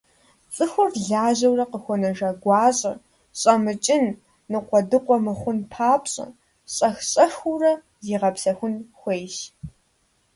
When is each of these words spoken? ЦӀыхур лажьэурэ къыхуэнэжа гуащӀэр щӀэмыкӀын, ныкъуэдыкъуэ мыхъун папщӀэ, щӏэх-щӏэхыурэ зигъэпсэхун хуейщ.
ЦӀыхур 0.53 0.89
лажьэурэ 1.07 1.65
къыхуэнэжа 1.71 2.29
гуащӀэр 2.41 2.97
щӀэмыкӀын, 3.39 4.05
ныкъуэдыкъуэ 4.51 5.17
мыхъун 5.25 5.59
папщӀэ, 5.71 6.25
щӏэх-щӏэхыурэ 6.73 7.73
зигъэпсэхун 8.05 8.73
хуейщ. 8.99 9.35